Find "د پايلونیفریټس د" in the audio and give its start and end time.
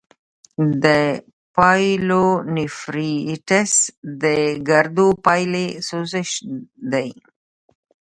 0.83-4.25